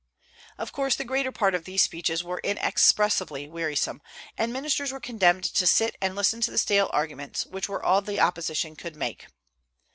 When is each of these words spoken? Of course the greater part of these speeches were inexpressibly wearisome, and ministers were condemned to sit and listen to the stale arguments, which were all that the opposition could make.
Of 0.57 0.71
course 0.71 0.95
the 0.95 1.03
greater 1.05 1.31
part 1.31 1.53
of 1.53 1.65
these 1.65 1.83
speeches 1.83 2.23
were 2.23 2.41
inexpressibly 2.43 3.47
wearisome, 3.47 4.01
and 4.35 4.51
ministers 4.51 4.91
were 4.91 4.99
condemned 4.99 5.43
to 5.43 5.67
sit 5.67 5.95
and 6.01 6.15
listen 6.15 6.41
to 6.41 6.49
the 6.49 6.57
stale 6.57 6.89
arguments, 6.91 7.45
which 7.45 7.69
were 7.69 7.83
all 7.83 8.01
that 8.01 8.11
the 8.11 8.19
opposition 8.19 8.75
could 8.75 8.95
make. 8.95 9.27